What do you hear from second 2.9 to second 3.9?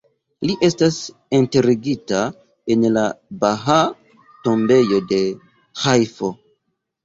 la Bahaa